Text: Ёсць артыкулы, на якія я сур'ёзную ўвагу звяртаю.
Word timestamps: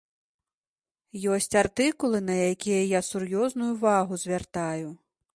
Ёсць 1.33 1.57
артыкулы, 1.63 2.21
на 2.29 2.37
якія 2.53 2.79
я 2.79 3.01
сур'ёзную 3.09 3.69
ўвагу 3.75 4.19
звяртаю. 4.23 4.89